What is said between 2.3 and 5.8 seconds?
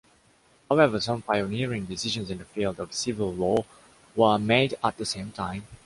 in the field of civil law were made at the same time.